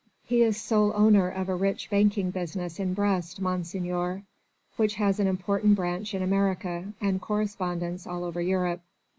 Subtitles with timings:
[0.23, 4.23] "He is sole owner of a rich banking business in Brest, Monseigneur,
[4.75, 8.81] which has an important branch in America and correspondents all over Europe.